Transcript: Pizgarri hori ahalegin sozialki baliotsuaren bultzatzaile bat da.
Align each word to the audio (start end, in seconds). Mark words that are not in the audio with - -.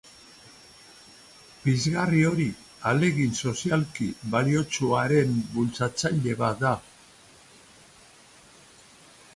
Pizgarri 1.65 2.23
hori 2.29 2.47
ahalegin 2.61 3.37
sozialki 3.51 4.09
baliotsuaren 4.37 5.37
bultzatzaile 5.59 6.35
bat 6.43 6.61
da. 6.65 6.75